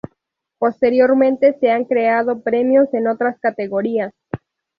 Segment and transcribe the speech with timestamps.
[0.57, 4.11] Posteriormente se han creado premios en otras categorías.